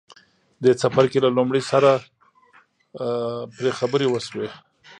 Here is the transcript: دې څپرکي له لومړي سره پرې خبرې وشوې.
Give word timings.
دې 0.63 0.71
څپرکي 0.81 1.19
له 1.25 1.29
لومړي 1.37 1.61
سره 1.71 1.91
پرې 3.55 3.71
خبرې 3.79 4.07
وشوې. 4.09 4.49